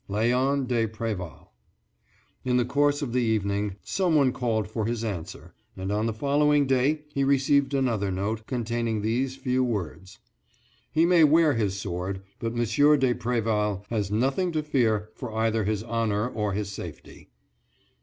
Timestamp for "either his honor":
15.35-16.27